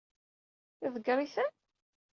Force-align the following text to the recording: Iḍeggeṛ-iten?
Iḍeggeṛ-iten? 0.85 1.49